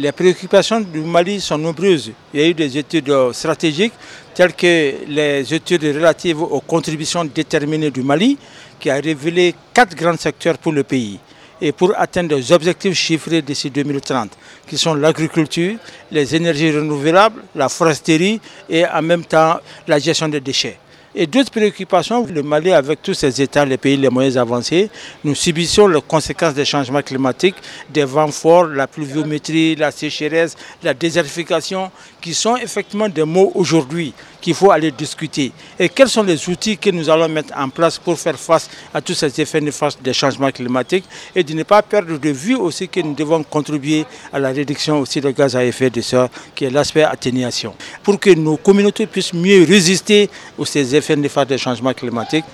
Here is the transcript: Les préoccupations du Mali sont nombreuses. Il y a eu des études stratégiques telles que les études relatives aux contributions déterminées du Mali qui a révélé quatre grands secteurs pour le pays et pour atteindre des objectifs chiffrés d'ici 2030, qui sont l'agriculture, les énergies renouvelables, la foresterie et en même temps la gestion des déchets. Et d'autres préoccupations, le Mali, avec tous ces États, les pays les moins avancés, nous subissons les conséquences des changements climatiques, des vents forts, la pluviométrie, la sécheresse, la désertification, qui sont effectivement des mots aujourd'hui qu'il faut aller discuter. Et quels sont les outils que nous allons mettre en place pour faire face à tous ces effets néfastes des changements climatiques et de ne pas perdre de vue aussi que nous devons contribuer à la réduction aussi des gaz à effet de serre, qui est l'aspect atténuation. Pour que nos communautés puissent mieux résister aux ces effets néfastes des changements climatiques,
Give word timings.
Les 0.00 0.12
préoccupations 0.12 0.78
du 0.80 1.00
Mali 1.00 1.40
sont 1.40 1.58
nombreuses. 1.58 2.12
Il 2.32 2.40
y 2.40 2.44
a 2.44 2.46
eu 2.46 2.54
des 2.54 2.78
études 2.78 3.12
stratégiques 3.32 3.94
telles 4.32 4.54
que 4.54 4.94
les 5.08 5.52
études 5.52 5.82
relatives 5.82 6.40
aux 6.40 6.60
contributions 6.60 7.24
déterminées 7.24 7.90
du 7.90 8.04
Mali 8.04 8.38
qui 8.78 8.90
a 8.90 8.94
révélé 8.94 9.56
quatre 9.74 9.96
grands 9.96 10.16
secteurs 10.16 10.56
pour 10.58 10.70
le 10.70 10.84
pays 10.84 11.18
et 11.60 11.72
pour 11.72 11.98
atteindre 11.98 12.36
des 12.36 12.52
objectifs 12.52 12.94
chiffrés 12.94 13.42
d'ici 13.42 13.70
2030, 13.72 14.30
qui 14.68 14.78
sont 14.78 14.94
l'agriculture, 14.94 15.74
les 16.12 16.32
énergies 16.32 16.70
renouvelables, 16.70 17.42
la 17.56 17.68
foresterie 17.68 18.40
et 18.70 18.86
en 18.86 19.02
même 19.02 19.24
temps 19.24 19.58
la 19.88 19.98
gestion 19.98 20.28
des 20.28 20.38
déchets. 20.40 20.78
Et 21.14 21.26
d'autres 21.26 21.50
préoccupations, 21.50 22.26
le 22.26 22.42
Mali, 22.42 22.70
avec 22.70 23.02
tous 23.02 23.14
ces 23.14 23.40
États, 23.40 23.64
les 23.64 23.78
pays 23.78 23.96
les 23.96 24.10
moins 24.10 24.36
avancés, 24.36 24.90
nous 25.24 25.34
subissons 25.34 25.88
les 25.88 26.02
conséquences 26.02 26.52
des 26.54 26.66
changements 26.66 27.00
climatiques, 27.02 27.56
des 27.88 28.04
vents 28.04 28.30
forts, 28.30 28.66
la 28.66 28.86
pluviométrie, 28.86 29.74
la 29.74 29.90
sécheresse, 29.90 30.54
la 30.82 30.92
désertification, 30.92 31.90
qui 32.20 32.34
sont 32.34 32.56
effectivement 32.56 33.08
des 33.08 33.24
mots 33.24 33.52
aujourd'hui 33.54 34.12
qu'il 34.40 34.54
faut 34.54 34.70
aller 34.70 34.90
discuter. 34.90 35.52
Et 35.78 35.88
quels 35.88 36.08
sont 36.08 36.22
les 36.22 36.48
outils 36.48 36.78
que 36.78 36.90
nous 36.90 37.08
allons 37.10 37.28
mettre 37.28 37.52
en 37.56 37.68
place 37.68 37.98
pour 37.98 38.18
faire 38.18 38.38
face 38.38 38.68
à 38.94 39.00
tous 39.00 39.14
ces 39.14 39.40
effets 39.40 39.60
néfastes 39.60 40.00
des 40.02 40.12
changements 40.12 40.50
climatiques 40.50 41.04
et 41.34 41.42
de 41.42 41.54
ne 41.54 41.62
pas 41.62 41.82
perdre 41.82 42.18
de 42.18 42.30
vue 42.30 42.54
aussi 42.54 42.88
que 42.88 43.00
nous 43.00 43.14
devons 43.14 43.42
contribuer 43.42 44.04
à 44.32 44.38
la 44.38 44.50
réduction 44.50 45.00
aussi 45.00 45.20
des 45.20 45.32
gaz 45.32 45.56
à 45.56 45.64
effet 45.64 45.90
de 45.90 46.00
serre, 46.00 46.28
qui 46.54 46.64
est 46.64 46.70
l'aspect 46.70 47.02
atténuation. 47.02 47.74
Pour 48.02 48.20
que 48.20 48.30
nos 48.30 48.56
communautés 48.56 49.06
puissent 49.06 49.34
mieux 49.34 49.64
résister 49.64 50.30
aux 50.56 50.64
ces 50.64 50.94
effets 50.98 51.16
néfastes 51.16 51.48
des 51.48 51.58
changements 51.58 51.94
climatiques, 51.94 52.44